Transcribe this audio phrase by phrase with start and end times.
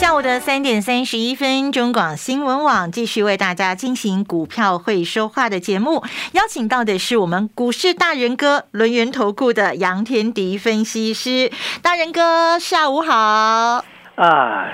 [0.00, 13.84] 下午的三点三十一分，中广新闻网继续为大家进行股票会说话的节目，邀请到的是我们股市大人哥轮源投顾的杨天迪分析师，大人哥下午好。
[14.14, 14.72] 啊，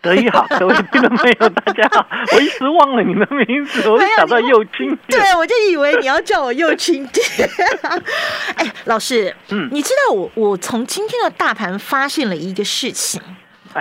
[0.00, 7.26] 德一好，各位听众朋友大家好，我一时忘了你的名字，我想到又青，对我就以为你要叫我又青点，
[8.56, 13.20] 哎，老师，嗯，你知道我我从今天的大盘发现了一个事情。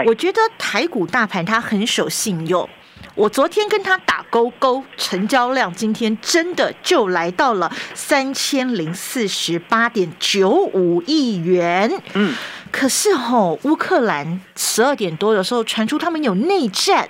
[0.05, 2.67] 我觉得台股大盘它很守信用，
[3.15, 11.91] 我昨天跟他打勾勾，成交量今天真的就来到了三千零四十八点九五亿元。
[12.13, 12.33] 嗯，
[12.71, 17.09] 可是吼，乌克兰十二点多的时候传出他们有内战。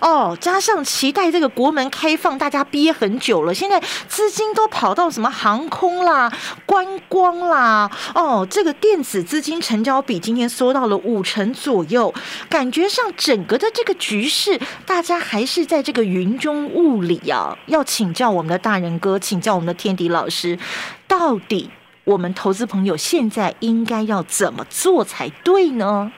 [0.00, 3.54] 哦，加上期待这个国门开放，大家憋很久了。
[3.54, 6.32] 现在资金都跑到什么航空啦、
[6.66, 7.90] 观光啦。
[8.14, 12.12] 哦，这个电子资金成交比今天缩到了五成左右，
[12.48, 17.56] 感觉上整个的这个局势，大家还是在这个云中雾里啊。
[17.66, 20.58] 要请教我们的大人哥，请教我们的天迪老师，
[21.06, 21.70] 到底
[22.04, 26.12] 我们投资朋友现在应该要怎么做才对呢？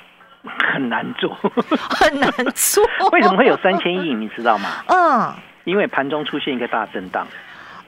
[0.45, 1.31] 很难做，
[1.71, 2.85] 很难做。
[3.13, 4.15] 为什么会有三千亿？
[4.15, 4.69] 你知道吗？
[4.89, 5.33] 嗯，
[5.65, 7.27] 因为盘中出现一个大震荡。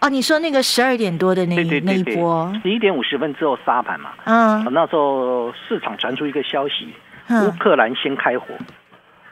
[0.01, 4.11] 哦，你说那个十二点多的那那一波，十一点五十分之后杀盘嘛。
[4.25, 6.95] 嗯，那时候市场传出一个消息，
[7.31, 8.47] 乌克兰先开火。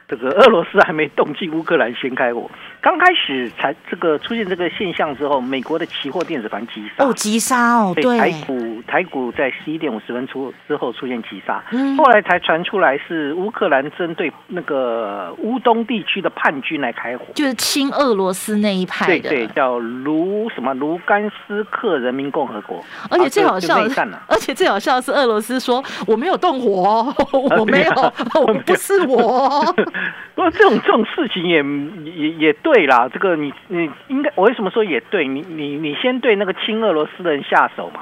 [0.07, 2.49] 这个俄罗斯还没动静，乌克兰先开火。
[2.79, 7.03] 刚开始才这个出现这个现象之后，美国的期货电子盘急杀。
[7.03, 11.63] 哦，急杀哦，对，台股台股在十一点五十分出之后出现急杀，
[11.97, 28.13] 后来才传出来是乌克兰针对那个乌东地区的叛军来开火，就是亲俄罗斯那一派的，对对，叫卢什么卢甘斯克人民共和国，而且最好笑的，而且最好笑的是俄罗斯说我没有动火，我没有，
[28.45, 29.65] 我不是我。
[30.35, 31.63] 不过这种这种事情也
[32.03, 35.27] 也也对啦，这个你你应该我为什么说也对？
[35.27, 38.01] 你你你先对那个亲俄罗斯的人下手嘛？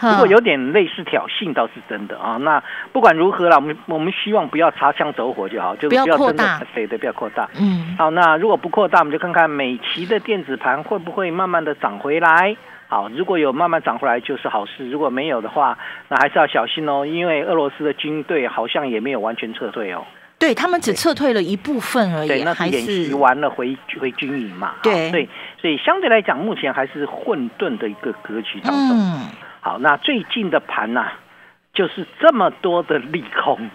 [0.00, 2.36] 如果有点类似挑衅，倒是真的啊。
[2.38, 2.62] 那
[2.92, 7.48] 不管如何啦，我们我们希望不要擦枪走火就好，就不要扩大，对对，不要扩大。
[7.60, 12.56] 嗯，好，那如果不扩大，我们就看看美琪的电子盘会不会慢慢的涨回来。
[12.88, 15.78] 好，如果有慢慢涨回来就是好事，如果没有的话，
[16.08, 20.04] 那还是要小心哦，因为俄罗斯的军队好像也没有完全撤退哦。
[20.44, 24.74] 对他们只撤退了一部分而已，还是演习完了回回军营嘛？
[24.82, 25.26] 对，所以
[25.58, 28.90] 所以相对来讲，目前还是混沌的一个格局当中。
[28.90, 29.28] 嗯，
[29.62, 31.12] 好，那最近的盘呐，
[31.72, 33.70] 就是这么多的利空，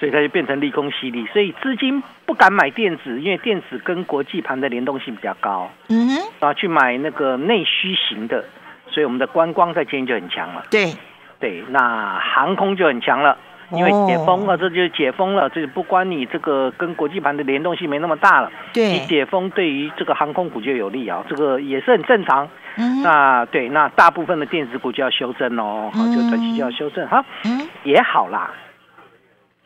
[0.00, 5.70] 所以它就变成利空犀利，所以资金不敢买电子，因为电子跟国际盘的联动性比较高。
[5.90, 8.44] 嗯哼，啊，去买那个内需型的，
[8.90, 10.66] 所以我们的观光在今天就很强了。
[10.72, 10.92] 对，
[11.38, 13.38] 对，那航空就很强了。
[13.72, 18.50] 因为解封了，这就解封了，这不关你这个跟国际盘的联动性没那么大了。
[18.72, 22.48] 对，你解封对于这个航空股就有利啊，这个也是很正常。
[22.76, 27.24] 嗯，那对，那大部分的电子股就要修正哦，好，就短期就要修正哈。
[27.44, 28.50] 嗯，也好啦。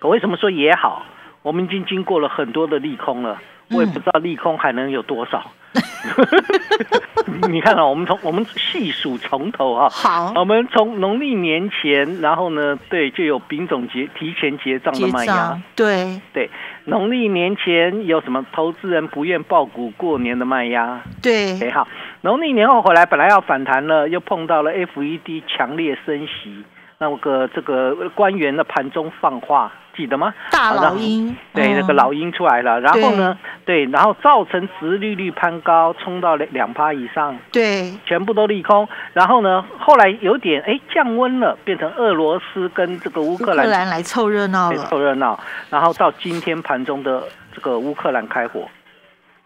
[0.01, 1.05] 我为什么说也好？
[1.43, 3.39] 我们已经经过了很多的利空了，
[3.75, 5.51] 我也不知道利空还能有多少。
[7.49, 16.21] 你看啊，我们从我们细数从头啊，好，我们从农历年前，然后呢，对，就有丙种结提前结账的卖压，对。
[16.33, 16.49] 对，
[16.85, 21.89] 农历年前有什么投资人不愿爆股过年的卖压，对，哎好，
[22.21, 26.63] 农历年后回来本来要反弹了，又碰到了 FED 强烈升息。
[26.99, 30.33] 那个这个官员的盘中放话，记得吗？
[30.51, 32.81] 大老鹰，对，那个老鹰出来了。
[32.81, 38.89] 然后呢，对，然后造成殖利率攀高，冲到两两趴以上，对，全部都利空。
[39.13, 45.39] 然后呢，后来有点哎降温了，变成俄罗斯跟这个乌克兰来凑热闹了，凑热闹。
[45.71, 48.69] 然后到今天盘中的这个乌克兰开火，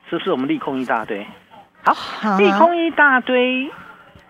[0.08, 1.26] 是不是我们利空一大堆？
[1.82, 3.70] 好，利空一大堆，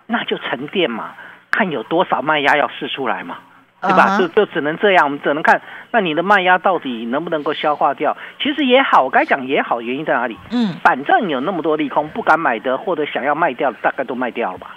[0.07, 1.11] 那就沉淀嘛。
[1.51, 3.37] 看有多少卖压要试出来嘛，
[3.81, 4.17] 对吧？
[4.17, 5.61] 就就只能这样，我们只能看
[5.91, 8.15] 那你的卖压到底能不能够消化掉。
[8.41, 10.37] 其实也好，我该讲也好，原因在哪里？
[10.51, 14.75] 嗯，反正有那么多利空，不敢买的或者想要卖掉的，大概都卖掉了吧。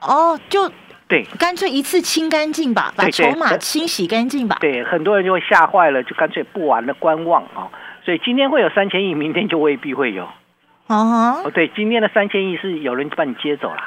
[0.00, 0.70] 哦，就
[1.08, 4.56] 对，干脆一次清干净吧，把筹码清洗干净吧。
[4.60, 7.68] 对，很多人就会吓坏了，就干脆不玩了，观望啊。
[8.04, 10.24] 所以今天会有三千亿，明天就未必会有。
[10.86, 13.82] 哦，哦，对，今天的三千亿是有人把你接走了，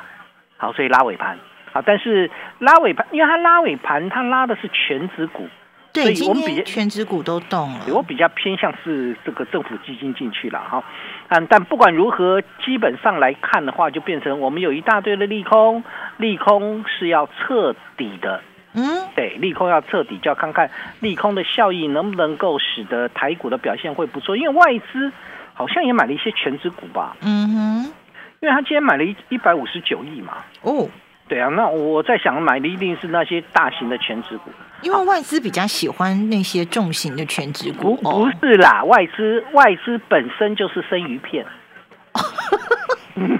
[0.57, 1.39] 好，所以拉尾盘，
[1.71, 2.29] 好，但是
[2.59, 5.47] 拉尾盘，因为它拉尾盘，它拉的是全指股。
[5.93, 7.81] 对，我们比全指股都动了。
[7.89, 10.81] 我比较偏向是这个政府基金进去了哈，
[11.27, 15.83] 嗯，但不管如何，基本上来看的话，就变成我们有一大堆的利空，
[16.15, 18.41] 利空是要彻底的。
[18.73, 20.71] 嗯，对，利空要彻底，就要看看
[21.01, 24.37] 利空的效益能不能够使得台股的表现会不错。
[24.37, 25.11] 因为外资
[25.53, 27.17] 好像也买了一些全指股吧。
[27.21, 27.93] 嗯哼，
[28.39, 30.37] 因为他今天买了一一百五十九亿嘛。
[30.61, 30.87] 哦。
[31.31, 34.51] 对啊，那我在想买的一定是那些大型的全职股，
[34.81, 37.95] 因为外资比较喜欢那些重型的全职股。
[37.95, 41.45] 不不是啦，外资外资本身就是生鱼片，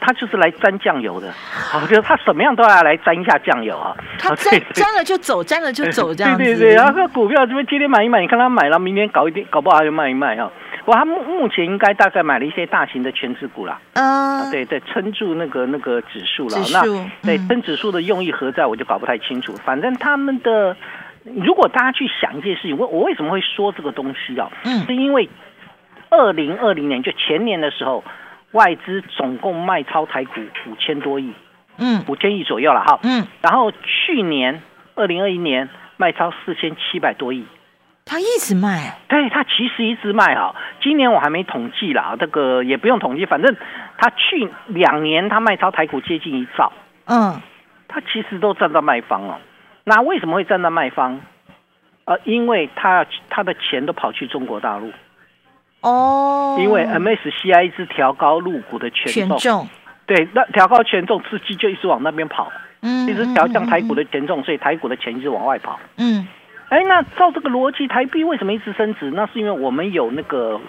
[0.00, 1.32] 他就是来沾酱油的。
[1.80, 3.96] 我觉得他什么样都要来沾一下酱油啊。
[4.18, 6.42] 他沾沾了就走，沾了就走这样子。
[6.42, 10.50] 对对对，然后股票这边今天买一买，你看他买了，明天搞一点，搞不好就卖一卖啊。
[10.88, 16.56] 不过他目目前应该大概买了一些大型的全指股啦，啊，对对，撑住那个那个指数了。
[16.72, 16.82] 那
[17.22, 19.52] 对撑指数的用意何在，我就搞不太清楚。
[19.66, 20.74] 反正他们的，
[21.24, 24.50] 如果大家去想一件事情，我我为什么会说这个东西啊？
[24.64, 25.28] 嗯，是因为
[26.08, 28.02] 二零二零年就前年的时候，
[28.52, 31.34] 外资总共卖超台股五千多亿，
[31.76, 34.62] 嗯，五千亿左右了哈，嗯，然后去年
[34.94, 35.68] 二零二一年
[35.98, 37.44] 卖超四千七百多亿。
[38.08, 40.54] 他一直卖，对他其实一直卖哈。
[40.82, 43.54] 今年我还没统计啦，这个也不用统计，反正
[43.98, 46.72] 他去两年他卖超台股接近一兆，
[47.04, 47.40] 嗯，
[47.86, 49.36] 他其实都站在卖方哦。
[49.84, 51.20] 那为什么会站在卖方？
[52.06, 54.90] 呃，因为他他的钱都跑去中国大陆，
[55.82, 59.68] 哦，因为 MSCI 一直调高入股的权重，
[60.06, 62.50] 对，那调高权重，资金就一直往那边跑，
[62.80, 66.26] 嗯，一直调降台股的权重，所以台股的钱一直往外跑，嗯。
[66.68, 69.10] 哎，那照这个逻辑，台币为什么一直升值？
[69.12, 70.60] 那是因为我们有那个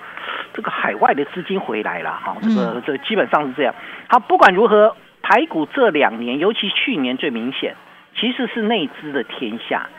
[0.54, 3.76] 这个海外的资金回来了，哈，这个这基本上是这样。
[4.08, 7.76] 好，不管如何，台股这两年，尤其去年最明显，
[8.16, 9.90] 其实是内资的天下。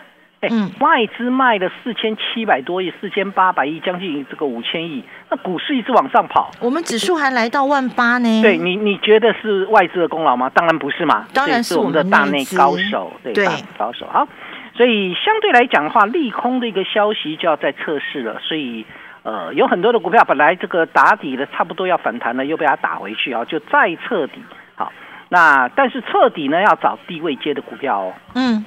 [0.40, 0.48] 哎，
[0.78, 8.40] 外资卖了四千七百多亿，四千八百亿，将近这个五千亿，那股市一直往上跑，我们指数还来到万八呢。
[8.40, 10.50] 对你，你觉得是外资的功劳吗？
[10.54, 13.34] 当然不是嘛，当然是我们的大内高手，对，
[13.76, 14.06] 高手。
[14.10, 14.26] 好。
[14.74, 18.38] 所以相对来讲的话，利空的一个消息就要在测试了。
[18.40, 18.86] 所以，
[19.22, 24.42] 呃，有很多的股票本来这个打底的差不多要反弹了，又被它打回去啊，就再彻底。
[24.76, 24.92] 好，
[25.28, 28.14] 那但是彻底呢，要找低位接的股票哦。
[28.34, 28.64] 嗯，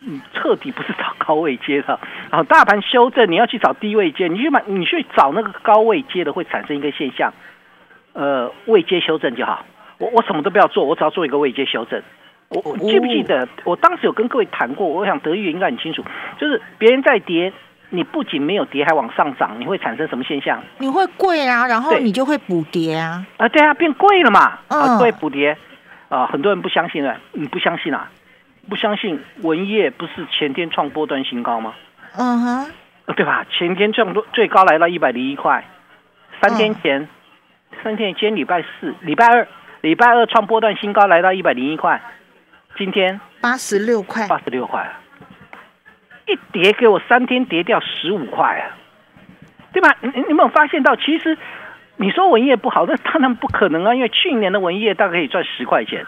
[0.00, 1.98] 嗯，彻底不是找高位接的。
[2.30, 7.34] 然后大盘修正，你要去找低位接，你去买，你去找那个高位接的，会产生一个现象，
[8.14, 9.66] 呃，位接修正就好。
[9.98, 12.00] 我我什么都不要做，我只要做一个位接修正。
[12.50, 16.04] 我记不记得，我当时有跟各位谈过，我想德裕应该很清楚，
[16.36, 17.52] 就是别人在跌，
[17.90, 20.60] 你不仅没有跌，还往上涨，你会产生什么现象？
[20.78, 23.24] 你会贵啊，然后你就会补跌啊。
[23.36, 25.56] 啊，对啊，变贵了嘛，啊，会补跌
[26.08, 28.10] 啊，很多人不相信了，你不相信啊？
[28.68, 31.74] 不相信文业不是前天创波段新高吗？
[32.16, 32.70] 嗯哼，
[33.14, 33.46] 对吧？
[33.48, 35.64] 前天创多最高来到一百零一块，
[36.42, 37.08] 三天前，
[37.84, 39.46] 三天前礼拜四、礼拜二、
[39.82, 42.02] 礼拜二创波段新高来到一百零一块。
[42.76, 44.90] 今天八十六块，八十六块，
[46.26, 48.76] 一跌给我三天跌掉十五块啊，
[49.72, 49.96] 对吧？
[50.00, 50.96] 你你有没有发现到？
[50.96, 51.36] 其实
[51.96, 56.06] 你说文业不好，那当然不可能啊，因为去年的文业大概可以赚十块钱，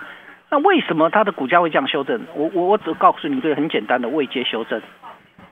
[0.51, 2.21] 那为什么它的股价会这样修正？
[2.35, 4.81] 我我我只告诉你一个很简单的未接修正。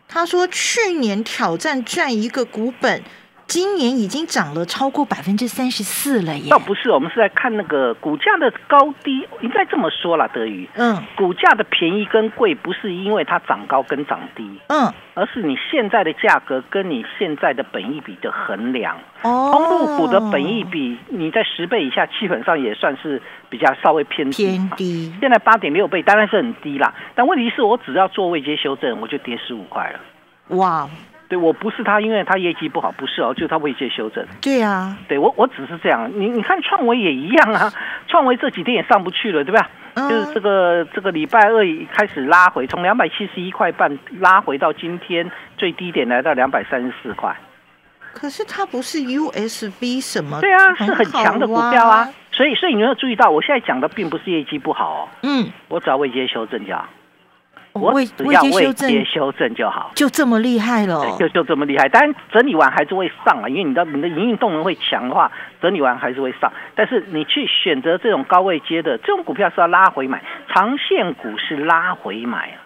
[0.09, 3.02] 他说去年挑战赚一个股本。
[3.50, 6.49] 今年已经涨了超过百分之三十四了耶！
[6.50, 9.26] 倒不是，我们是在看那个股价的高低。
[9.40, 18.97] 应该这么说啦，德宇，嗯，股价的便宜跟贵不是因为它涨高跟涨低，嗯，而是你现在的价格跟你现在的本益比的衡量。
[19.23, 24.47] 哦，通路股的本益比你在十倍以下，基本上也算是比较稍微偏低。
[24.47, 25.12] 偏低。
[25.21, 30.57] 现在八点六倍当然是很低啦，但问题是我只要做位阶修正，我就跌十五块了。
[30.57, 30.88] 哇！
[31.30, 34.26] 对我不是他，因为他业绩不好，不是哦，就是他未接修正。
[34.42, 36.10] 对呀，对我我只是这样。
[36.12, 37.72] 你你看创维也一样啊，
[38.08, 39.70] 创维这几天也上不去了，对吧？
[39.94, 47.37] 就是这个这个礼拜二开始拉回，从两百七十一块半拉回到今天最低点来到两百三十四块。
[48.12, 50.40] 可是它不是 USB 什么？
[50.40, 52.08] 对啊，是很强的股票啊。
[52.32, 55.08] 所以所以你要注意到，我现在讲的并不是业绩不好哦。
[55.22, 56.88] 嗯，我只要未接修正就好。
[57.73, 61.89] 我只要未接修正就好，就这么厉害了，就就这么厉害。
[61.89, 65.31] 当然整理完还是会上啊，因为你的你的营运动能会强的话，
[65.62, 66.53] 整理完还是会上。
[66.75, 72.59] 但是你去选择这种高位接的这种股票是要拉回买，长线股是拉回买啊。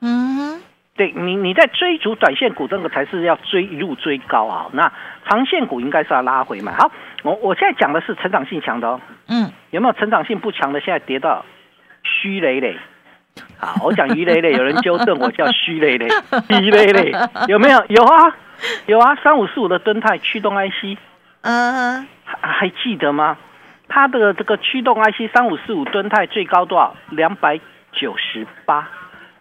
[0.00, 0.60] 嗯，
[0.96, 4.66] 对你，你在追逐短线股，这个才是要追一路追高啊。
[4.72, 4.92] 那
[5.28, 6.72] 长线股应该是要拉回买。
[6.72, 6.90] 好，
[7.22, 9.00] 我我现在讲的是成长性强的哦。
[9.28, 10.80] 嗯，有没有成长性不强的？
[10.80, 11.44] 现在跌到
[12.02, 12.76] 虚累累。
[13.60, 16.08] 好，我讲鱼累累，有人纠正我叫虚累累，
[16.60, 17.12] 鱼累累
[17.48, 17.84] 有没有？
[17.88, 18.34] 有啊，
[18.86, 19.14] 有啊。
[19.22, 20.98] 三五四五的敦泰驱动 IC，
[21.42, 23.36] 嗯，还还记得吗？
[23.88, 26.94] 它的这个驱动 IC 三五四五敦泰最高多少？
[27.10, 27.60] 两百
[27.92, 28.88] 九十八。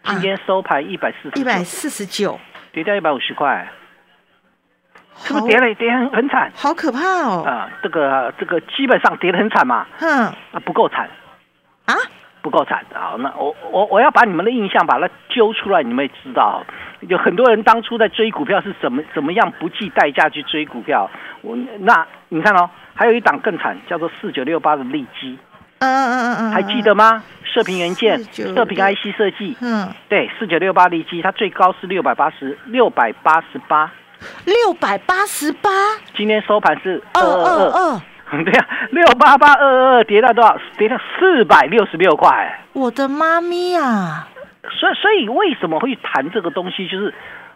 [0.04, 2.40] 今天收盘一百四十，一百四十九，
[2.72, 3.70] 跌掉一百五十块，
[5.18, 5.74] 是不是跌了？
[5.76, 7.44] 跌很很惨，好可怕哦！
[7.46, 11.10] 啊，这个这个基本上跌得很惨嘛，嗯，啊不够惨
[11.86, 11.94] 啊，
[12.42, 13.16] 不够惨啊！
[13.20, 16.64] 那我我我要把你们的印象把它揪出来，你们也知道，
[17.02, 21.10] 有很多人当初在追股票是怎么怎么样不计代价去追股票。
[21.42, 25.38] 我那你看哦，还有一档更惨，叫做四九六八的利基。
[25.80, 27.24] 嗯嗯嗯嗯，还记得吗？
[27.46, 33.90] 射频元件、射频 IC 设计，嗯，对，四九六八利基，它最高是六百八十六百八十八，
[34.46, 35.70] 六百八十八，
[36.14, 38.02] 今天收盘是二二二，
[38.46, 40.58] 对呀，六八八二二二跌到多少？
[40.78, 42.60] 跌到四百六十六块。
[42.74, 44.28] 我的妈咪啊！
[44.72, 46.88] 所以，所以为什么会谈这个东西？
[46.88, 47.14] 就是，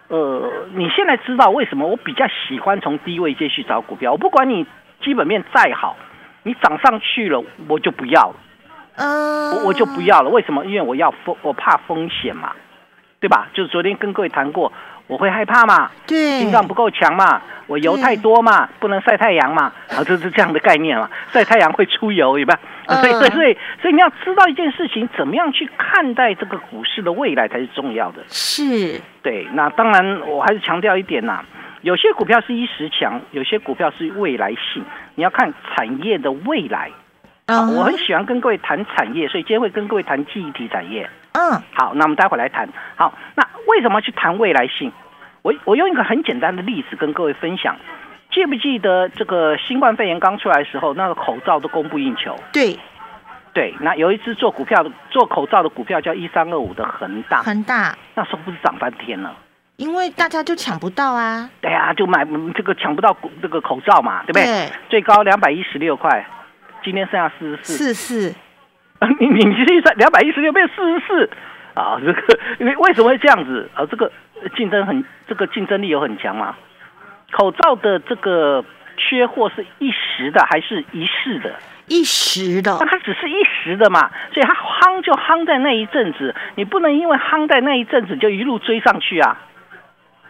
[0.07, 4.13] 呃，你现在知道为什么我比较喜欢从低位接去找股票？
[4.13, 4.65] 我不管你
[5.03, 5.95] 基本面再好。
[6.45, 8.35] 你涨上去了，我就不要了，
[8.97, 10.29] 嗯，我我就不要了。
[10.29, 10.65] 为什么？
[10.65, 12.51] 因为我要风，我怕风险嘛，
[13.21, 13.47] 对吧？
[13.53, 14.73] 就是昨天跟各位谈过，
[15.07, 22.57] 我会害怕嘛，对，心脏不够强嘛，我油太多嘛，不能晒太阳嘛，啊，这是这样的概念嘛，晒太阳会出油，对吧？
[22.87, 28.21] 所以，所以，所以你要知道一件事情，怎么样去看待这个股市的未来才是重要的。
[28.27, 29.47] 是，对。
[29.53, 31.43] 那当然，我还是强调一点呐。
[31.81, 34.83] 有些股票是一时强，有些股票是未来性，
[35.15, 36.89] 你要看产业的未来。
[37.45, 41.09] 啊，我很喜欢跟各位谈产业，所以今天会跟各位谈记忆体产业。
[41.33, 42.67] 嗯，好，那我们待会来谈。
[42.95, 44.91] 好，那为什么去谈未来性？
[45.41, 47.75] 我我用一个很简单的例子跟各位分享。
[48.31, 52.35] 记不记得这个新冠肺炎刚出来的时候，那个口罩都供不应求？
[52.51, 52.79] 对，
[53.53, 53.75] 对。
[53.81, 59.35] 那有一只做股票的做口罩的股票叫一三二五的恒大，恒大那时候不是涨翻天了？
[59.77, 61.49] 因为大家就抢不到啊！
[61.59, 62.23] 对啊，就买
[62.55, 64.71] 这个抢不到这个口罩嘛，对不对？
[64.87, 66.25] 最高两百一十六块，
[66.83, 67.73] 今天剩下四十四。
[67.73, 68.35] 四四，
[69.19, 71.29] 你你你计算两百一十六变四十四
[71.73, 71.99] 啊？
[71.99, 73.69] 这个因为为什么会这样子？
[73.75, 74.11] 啊，这个
[74.55, 76.55] 竞争很，这个竞争力有很强嘛？
[77.31, 78.63] 口罩的这个
[78.95, 81.55] 缺货是一时的还是一世的？
[81.87, 89.37] 一时的，那它只是一时的嘛，所以它夯就夯在那一阵子，你不能因为夯在那一阵子就一路追上去啊。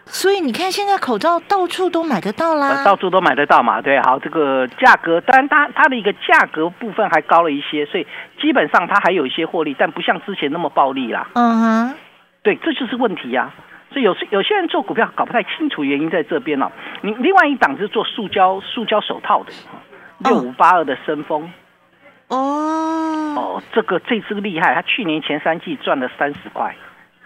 [0.06, 3.80] 所以你看，现在口罩到处都买得到啦，到处都买得到嘛。
[3.80, 8.06] 对，好，这个价格，当然它它的一个价格部分还高了一些，所以
[8.40, 11.28] 基本上它还有一些获利，但不像之前那么暴利啦。
[11.34, 11.94] 嗯哼，
[12.42, 13.50] 对，这就是问题呀。
[13.90, 16.70] 所以有有些人做股票搞不太清楚原因在这边哦。
[17.00, 19.52] 你另外一档是做塑胶塑胶手套的，
[20.18, 21.50] 六五八二的深丰。
[22.28, 22.36] 哦
[23.36, 26.74] 哦，这个这次厉害，他去年前三季赚了三十块。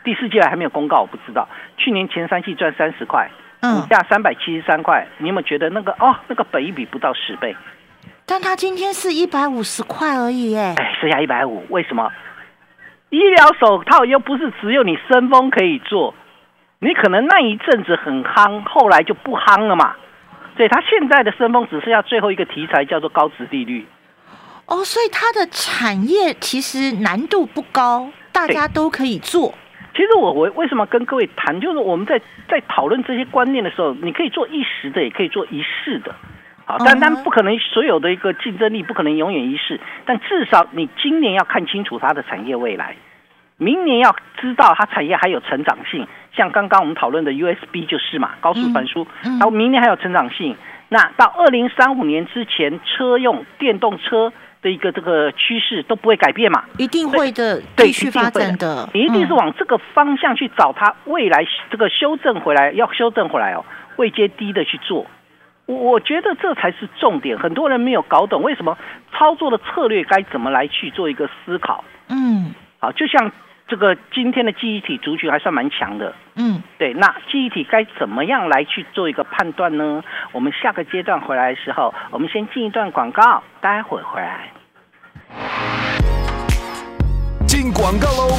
[0.09, 1.47] 第四季还没有公告，我不知道。
[1.77, 5.07] 去年前三季赚三十块，股价三百七十三块。
[5.19, 7.55] 你有没有觉得那个哦，那个本一比不到十倍？
[8.25, 12.11] 但他今天是一百五十块而已，哎，哎，剩下一百五，为什么？
[13.11, 16.15] 医疗手套又不是只有你生风可以做，
[16.79, 19.95] 你可能那一阵子很夯，后来就不夯了嘛。
[20.57, 23.87] 所以他现在的生风只剩下最后一个题材，叫做高值利率。
[24.65, 29.53] 哦，所以它的产业其实难度不高，大家都可以做。
[29.99, 36.15] 其实我我为什么跟各位谈，就是我们在在讨论这些观念的时候，你可以做一时的，也可以做一世的，
[36.65, 42.95] 好，但但不可能所有的一个竞争力不可能永远一世，但至少你今年要看清楚它的产业未来，
[43.57, 50.55] 明年要知道它产业还有成长性，像刚刚我们讨论的 USB 就是嘛，高速传输，然后明年还有成长性，
[50.89, 54.33] 那到二零三五年之前，车用电动车。
[54.63, 56.65] 的一个这个趋势都不会改变嘛？
[56.77, 58.89] 一定会的，继续发展的。
[58.93, 63.65] 你一定是往这个方向去找它未来这个修正回来，要修正回来哦，
[63.97, 65.07] 未接低的去做。
[65.67, 68.77] 我我觉得这才是重点，很多人没有搞懂为什么
[69.13, 71.85] 操作的策略该怎么来去做一个思考。
[72.09, 73.33] 嗯，好，就像。
[73.69, 76.95] 这个今天的记忆体族群还算蛮强的，嗯，对。
[76.95, 80.03] 那记忆体该怎么样来去做一个判断呢？
[80.33, 84.51] 我们下个阶段回来的时候，我们先进一段广告，待会回来。
[87.47, 88.39] 进广告喽！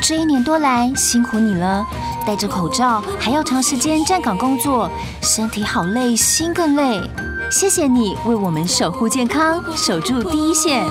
[0.00, 1.84] 这一年多来辛苦你了，
[2.24, 4.88] 戴着口罩还要长时间站岗工作，
[5.20, 7.00] 身体好累，心更累。
[7.50, 10.84] 谢谢你为我们守护健康，守住第一线。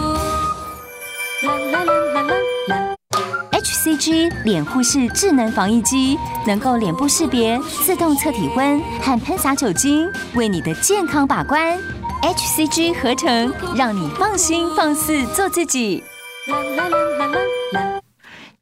[4.03, 11.79] G 脸护式智能防疫机，能够脸部识别、自动测体温和喷洒酒精，为你的健康把关。
[12.21, 16.03] HCG 合成，让你放心放肆做自己。
[16.47, 17.39] 啦啦啦啦啦
[17.71, 18.01] 啦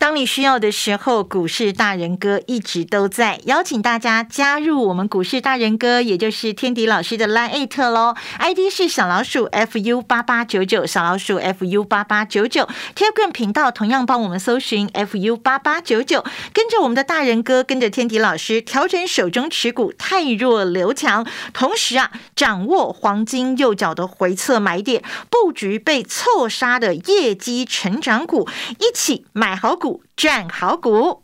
[0.01, 3.39] 当你需要的时候，股市大人哥一直都在。
[3.45, 12.67] 邀请大家加入我们股市大人哥，也就是天迪老师的 Line e 特喽，ID 是小老鼠 fu 八八九九，小老鼠 fu 八八九九。
[12.95, 29.90] Telegram 频道同样帮我们搜寻 fu 八八九九，跟着我们的大人哥，跟着天迪老师调整手中持股，太弱留强，同时啊，掌握黄金右脚的回撤买点，布局被错杀的业绩成长股，一起买好股。
[30.15, 31.23] 战好股。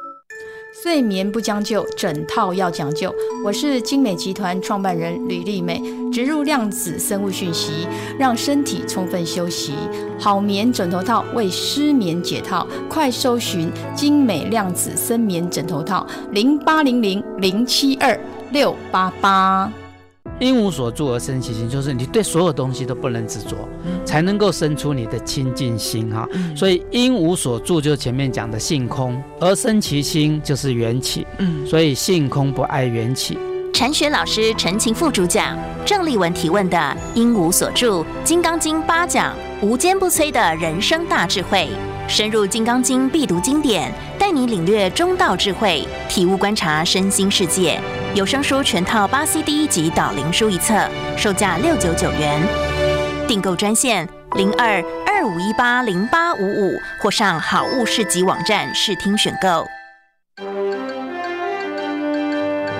[0.81, 3.13] 睡眠不将就，枕套要讲究。
[3.45, 5.79] 我是精美集团创办人吕丽美，
[6.11, 9.73] 植入量子生物讯息，让身体充分休息，
[10.19, 12.67] 好眠枕头套为失眠解套。
[12.89, 18.19] 快搜寻精美量子深眠枕头套，零八零零零七二
[18.51, 19.71] 六八八。
[20.41, 23.55] 因无所住而生其心，就是你对所有东西都不能执着，
[24.03, 26.27] 才能够生出你的清净心哈。
[26.55, 31.27] 所以因无所住，就是前面讲的性空而生其心，就是缘起。
[31.37, 33.37] 嗯，所以性空不爱缘起。
[33.71, 35.55] 禅学老师陈情副主讲，
[35.85, 41.69] 郑立文提问的因无所住，《金刚经》八讲，无坚不摧的人生大智慧，
[42.07, 47.79] 深入《金刚经》必读经典，带你领略中道智慧，体悟观察身心世界。
[48.13, 50.85] 有声书全套八 CD，一集导灵书一册，
[51.17, 52.41] 售价六九九元。
[53.25, 59.65] 订购专线零二二五一八零八五五，或上好物市集网站试听选购。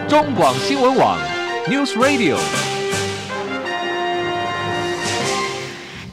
[0.09, 1.17] 中广新闻网
[1.65, 2.37] ，News Radio。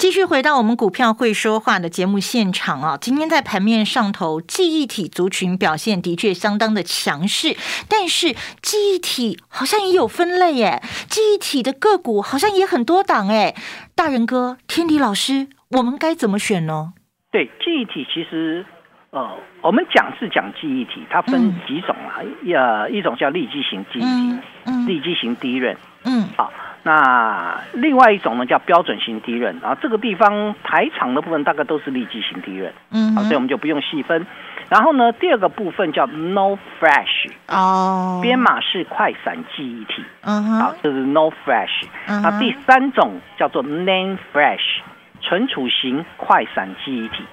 [0.08, 2.96] 继续回到我们股票会说话的节目现场啊！
[2.98, 7.54] 今天在盘面上头，记忆体族群表现的确相当的强势，
[7.90, 13.54] 但是记忆体好像也有分类耶，记忆体的个股好像也很多档哎。
[13.94, 16.94] 大人哥，天迪老师，我们该怎么选呢？
[17.30, 18.64] 对，记忆体其实
[19.10, 22.24] 呃，我们讲是讲记忆体，它分几种啊？
[22.46, 26.50] 呃，一种叫立基型记忆体，立基型低润，嗯，好。
[26.84, 34.26] 那另外一种呢，叫标准型低润啊，这个地方台场的部分大概都是立即型低润，嗯，好，所以我们就不用细分。
[34.70, 41.84] 然后呢，第二个部分叫 No Flash 哦，编码式快闪记忆体，嗯哼，好，这是 No Flash。
[42.06, 44.80] 那第三种叫做 Name Flash
[45.20, 47.24] 存储型快闪记忆体，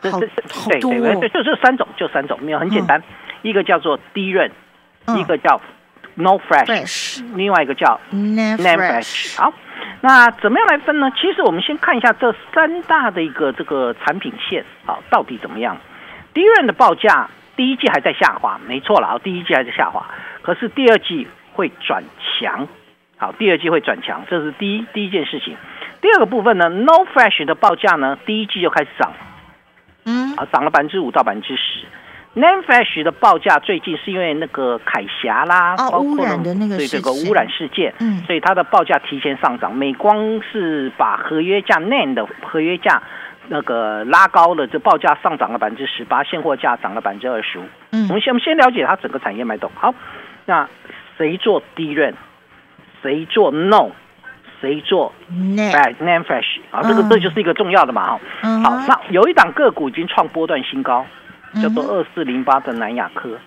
[0.00, 0.26] 这这
[0.70, 3.02] 对对对，就这三种，就三种，没有很简单，
[3.42, 4.50] 一个叫做低润，
[5.16, 5.60] 一个叫。
[6.18, 9.36] No fresh，另外一个叫 name fresh。
[9.36, 9.52] 好，
[10.00, 11.12] 那怎么样来分呢？
[11.14, 15.76] 其实我们先看一下这三大的一个这个产品线，好，到底怎么样？
[16.32, 20.06] 第一任的报价，第一季还在下滑，没错了啊，第一季还在下滑，
[20.40, 22.02] 可是第二季会转
[22.40, 22.66] 强，
[23.18, 25.54] 好，第二季会转强，这是第一第一件事情。
[26.00, 29.12] 第二个部分呢，No fresh 的报价呢，第一季就开始涨，
[30.06, 31.84] 嗯，啊，涨了百分之五到百分之十。
[32.36, 39.74] Name Flash 的报价最近是因为那个凯霞啦，哦，污染的那个对这个污染事件，嗯，所以它的报价提前上涨。
[39.74, 43.02] 美光是把合约价 Name 的合约价
[43.48, 47.62] 那个拉高了，这报价上涨了百分之十八，现货价涨了百分之二十五。
[47.92, 49.70] 嗯，我们先我们先了解它整个产业脉动。
[49.74, 49.94] 好，
[50.44, 50.68] 那
[51.16, 52.12] 谁做低润？
[53.02, 53.92] 谁做 No？
[54.60, 56.60] 谁做 Name Flash？
[56.70, 58.60] 啊，这个这就是一个重要的嘛，哈。
[58.60, 61.06] 好，那有一档个股已经创波段新高。
[61.62, 63.38] 叫做二四零八的南亚科，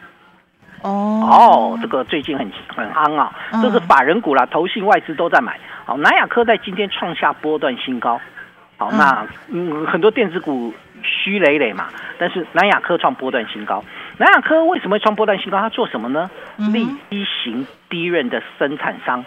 [0.81, 0.91] 哦
[1.29, 5.59] 哦，这个最近很很夯啊，这是法人股啦，投信外资都在买。
[5.85, 8.19] 好，南亚科在今天创下波段新高。
[8.77, 13.83] 好，那嗯很多电子股虚累累嘛，但是南亚科创波段新高。
[14.17, 15.59] 南亚科为什么会创波段新高？
[15.59, 16.29] 它做什么呢？
[16.57, 19.23] 利基型低润的生产商。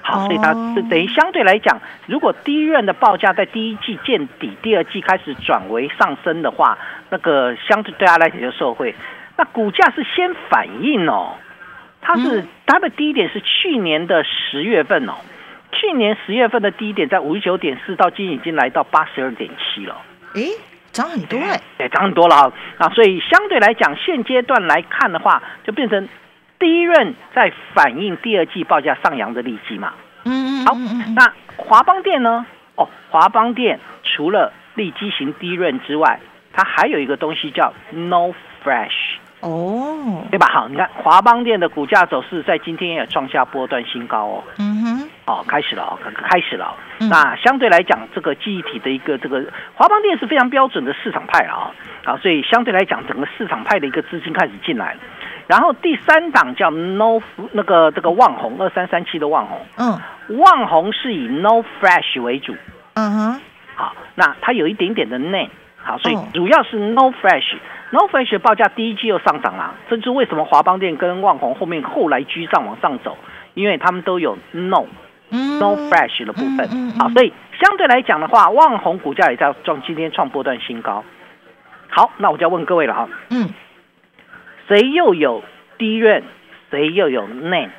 [0.00, 6.78] 好，所以它是等于相对来讲，如果第一任的报价在第一季见底，第二季开始转为上升的话，
[7.10, 8.94] 那个相对对它来讲就受惠。
[9.36, 11.34] 那股价是先反应哦，
[12.00, 15.14] 它是它的低点是去年的十月份哦，
[15.72, 19.96] 去年十月份的低点在五十九点四，到今已经来到八十二点七了。
[20.34, 20.48] 诶。
[20.90, 22.88] 涨很多哎，对，涨很多了啊啊！
[22.88, 26.08] 所以相对来讲，现阶段来看的话，就变成
[26.58, 29.92] 第一润在反映第二季报价上扬的利基嘛。
[30.24, 30.66] 嗯嗯。
[30.66, 30.74] 好，
[31.14, 32.44] 那华邦电呢？
[32.76, 36.20] 哦，华邦电除了利基型低润之外，
[36.52, 39.16] 它还有一个东西叫 No Fresh。
[39.40, 40.48] 哦，对吧？
[40.52, 44.44] 好，你看华邦电的股价走势在今天也创下波段新高哦。
[44.58, 46.74] 嗯哼，哦，开始了哦，开始了。
[46.98, 49.44] 那相对来讲，这个记忆体的一个这个
[49.74, 51.70] 华邦电是非常标准的市场派了啊。
[52.04, 55.00] 好，所以相对来讲，整个市场派的一个资金开始进来了。
[55.48, 57.20] 然后第三档叫 No
[57.52, 62.54] 那个这个旺红二三三七的旺红，嗯，旺红是以 No Fresh 为主。
[62.94, 63.40] 嗯哼，
[63.74, 65.48] 好，那它有一点点的 name。
[65.80, 73.16] 好，所以主要是 No Fresh，No Fresh 报价第一季又上涨了，这就是为什么华邦电跟旺宏后面后来居上往上走，
[73.54, 74.84] 因为他们都有 No
[75.30, 76.92] No Fresh 的部分。
[76.98, 81.02] 好，所以相对来讲的话，旺宏股价也在创今天创波段新高。
[81.88, 83.48] 好，那我就要问各位了哈，嗯，
[84.68, 85.42] 谁又有
[85.78, 86.22] 低润，
[86.70, 87.70] 谁又有 Name？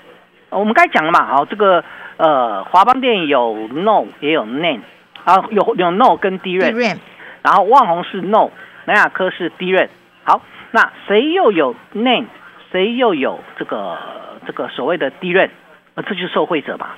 [0.50, 1.84] 我们该讲了嘛，好，这个
[2.18, 4.82] 呃华邦电有 No 也有 Name，
[5.24, 7.00] 啊有有 No 跟低润。
[7.42, 8.52] 然后万宏是 no，
[8.84, 9.90] 南亚科是低润。
[10.26, 12.26] 好，那谁又有 name，
[12.70, 13.98] 谁又有这个
[14.46, 15.50] 这个所谓的低润？
[15.96, 16.98] 那这就是受惠者吧。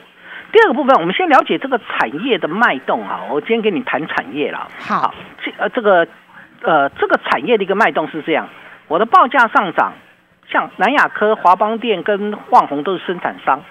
[0.51, 3.21] 第二个部分，我们先了解这个产业的脉动啊。
[3.29, 4.67] 我今天跟你谈产业了。
[4.79, 6.07] 好，这呃这个
[6.63, 8.49] 呃这个产业的一个脉动是这样。
[8.91, 9.93] 我的报价上涨，
[10.51, 13.63] 像南亚科、华邦电跟旺宏都是生产商，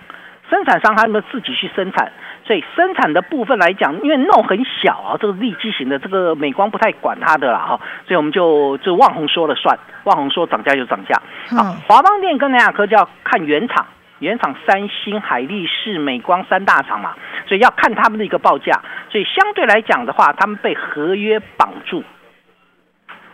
[0.49, 2.11] 生产商他们自己去生产。
[2.47, 11.15] 所以生产的部分来讲，因为 No 很小啊，这个立基型的，这个美光不太管它的啦哈，所以我们就就旺宏说了算，旺宏说涨价就涨价。
[11.55, 13.85] 好，华邦电跟南亚科就要看原厂，
[14.21, 17.13] 原厂三星、海力士、美光三大厂嘛，
[17.47, 18.81] 所以要看他们的一个报价。
[19.11, 22.03] 所以相对来讲的话，他们被合约绑住，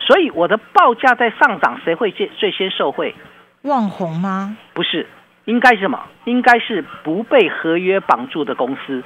[0.06, 3.14] 所以我的报价在上涨，谁会最最先受惠？
[3.62, 4.56] 旺红吗？
[4.72, 5.06] 不是。
[5.46, 6.02] 应该是什么？
[6.24, 9.02] 应该是不被合约绑住的公司。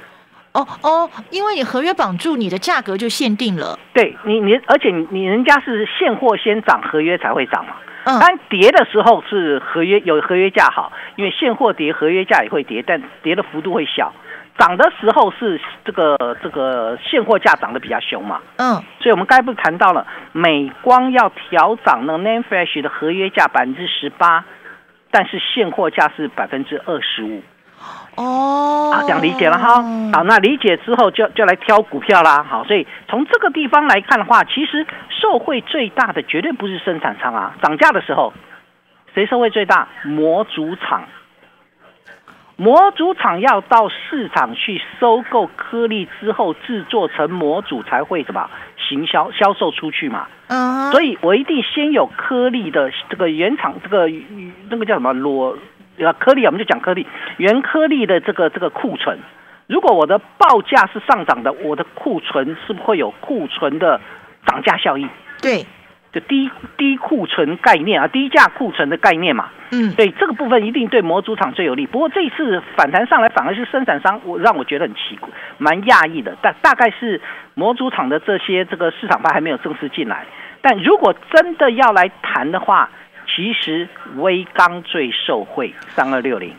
[0.53, 3.77] 哦哦，因为你合约绑住，你的价格就限定了。
[3.93, 7.73] 对你，你而且你你人家是现货先涨，合约才会涨嘛。
[8.05, 8.17] 嗯。
[8.19, 14.11] 但跌的时候是合约有合约价好，因为现货跌，合约价也会跌，但跌的幅度会小。
[14.57, 18.41] 涨的时候是这个这个现货价涨得比较凶嘛。
[18.57, 18.75] 嗯。
[18.99, 24.45] 所以我们刚才不是谈到了美光要调涨那个 Name Flash 的合约价百分之十八。
[25.13, 27.43] 但是现货价是百分之二十五，
[28.15, 29.83] 哦，啊，这样理解了哈。
[30.13, 32.41] 好，那理解之后就就来挑股票啦。
[32.49, 37.53] 好，所以从这个地方来看的话，其实受惠最大的绝对不是生产商啊。
[37.61, 38.31] 涨价的时候，
[39.13, 39.89] 谁受惠最大？
[40.05, 41.03] 模组厂。
[42.57, 50.27] 模组厂要到市场去收购颗粒之后，制作成模组才会什么行销销售出去嘛。
[50.47, 54.07] 嗯，所以我一定先有颗粒的这个原厂，这个
[54.69, 55.57] 那个叫什么裸
[55.97, 59.17] 呃颗粒，我们就讲颗粒原颗粒的这个这个库存。
[59.67, 63.99] 如果我的报价是上涨的，我的库存是不是会有库存的
[64.45, 65.09] 涨价效应？
[65.41, 65.65] 对。
[66.11, 71.87] 就低低库存概念啊，低价库存的概念嘛，嗯，所以这个部分一定对模组厂最有利。
[71.87, 76.35] 不过这一次反弹上来，反而是生产商，我让我觉得很奇怪，蛮讶异的。
[76.41, 77.21] 但大概是
[77.53, 80.25] 模组厂的这些这个市场派还没有正式进来。
[80.61, 82.89] 但如果真的要来谈的话，
[83.33, 86.53] 其实微刚最受惠，三二六零。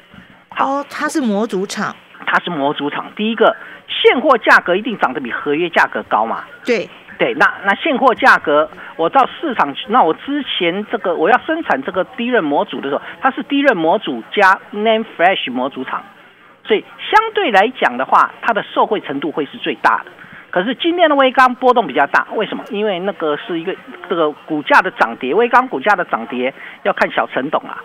[0.49, 3.13] 好，它是模组厂，它是模组厂。
[3.15, 3.55] 第一个，
[3.87, 6.45] 现货价格一定涨得比合约价格高嘛？
[6.65, 6.89] 对。
[7.19, 16.03] 对，那那现货价格，我到市场，那我之前这个我要生产这个低润模组的时候，它是低润模组加 Name Fresh 模组厂，
[16.65, 20.11] 所以相对来讲的话，它的受惠程度会是最大的。
[20.51, 22.65] 可是今天的微钢波动比较大，为什么？
[22.71, 23.75] 因为那个是一个
[24.09, 27.83] 这个股价的涨跌，微钢股价的涨跌要看小陈董啊。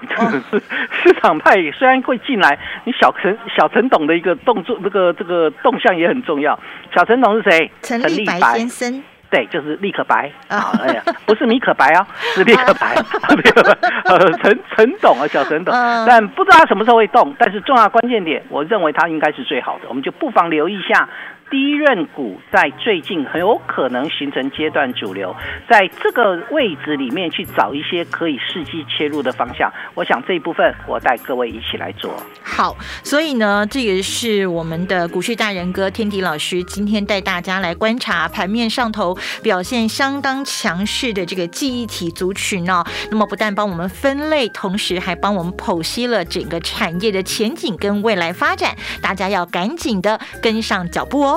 [1.02, 6.58] 市场派虽然会进来，你小陈小陈董的一个动作，这个这个动向也很重要。
[6.94, 7.70] 小陈董是谁？
[7.82, 9.02] 陈立白先生。
[9.28, 12.94] 对，就是立可白啊，哎呀，不是米可白啊， 是立可白。
[14.06, 15.74] 呃，陈陈董啊，小陈董，
[16.06, 17.34] 但不知道他什么时候会动。
[17.36, 21.08] 但是重要关键点，我认为他应该是最好的，我们就不妨留意一下。
[21.48, 25.34] 低润股在最近很有可能形成阶段主流，
[25.68, 29.72] 在这个位置里面去找一些可以伺机切入的方向。
[29.94, 32.20] 我想这一部分我带各位一起来做。
[32.42, 42.84] 好，所以呢，这个是我们的股市大人哥天迪老师今天带大家来观察盘面上头表现相当强势的这个记忆体族群哦。
[43.10, 48.74] 那么不但帮我们分类，同时还帮我们剖析了整个产业的前景跟未来发展。
[49.00, 51.35] 大家要赶紧的跟上脚步哦。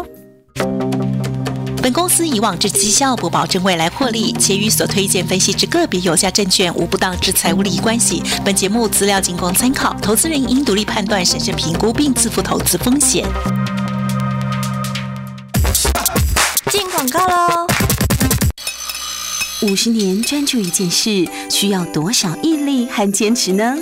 [1.82, 8.22] 本公司以往之绩效不保证未来获利，且与所推荐分析之个别有价证券无不当之财务利益关系。
[8.44, 13.26] 本节目资料仅供参考，投资人应独立判断、审慎评估并自负投资风险。
[16.70, 17.68] 进广告喽！
[19.64, 23.76] 五十年专注一件事，需要多少毅力和坚持呢？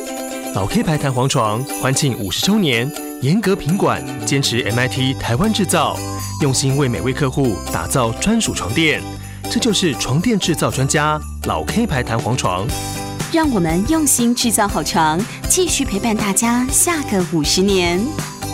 [0.53, 2.89] 老 K 牌弹簧床欢庆五十周年，
[3.23, 5.97] 严格品管，坚持 MIT 台湾制造，
[6.43, 9.01] 用心为每位客户打造专属床垫。
[9.49, 12.67] 这就是床垫制造专家老 K 牌弹簧床。
[13.33, 17.99] 让我们用心制造好床，继续陪伴大家下个五十年。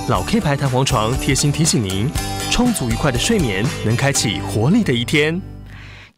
[0.07, 2.09] 老 K 牌弹簧床贴心提醒您：
[2.49, 5.41] 充足愉快的睡眠，能开启活力的一天。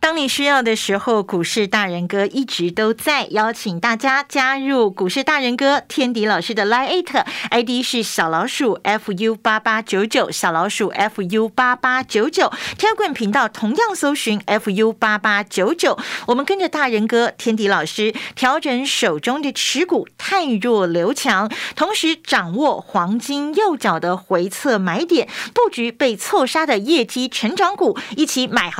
[0.06, 3.26] 当你需要的时候，股市大人哥一直都在。
[3.32, 7.04] 邀请大家加入股市大人哥天迪老师的 Line
[7.50, 12.54] ID 是小老鼠 fu 八八九九，小老鼠 fu 八八九九。
[12.78, 15.98] Telegram 频道同样搜寻 fu 八八九九。
[16.28, 28.74] 我们跟着大人哥天迪老师调整手中的持股，太弱留强，同时掌握黄金右脚的回测买点，布局被错杀的业绩成长股，一起买好。